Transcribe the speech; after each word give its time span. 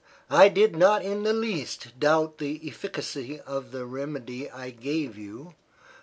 "I 0.31 0.47
did 0.49 0.75
not 0.75 1.03
in 1.05 1.21
the 1.21 1.31
least 1.31 1.99
doubt 1.99 2.39
the 2.39 2.59
efficacy 2.67 3.39
of 3.41 3.69
the 3.69 3.85
remedy 3.85 4.49
I 4.49 4.71
gave 4.71 5.15
you. 5.15 5.53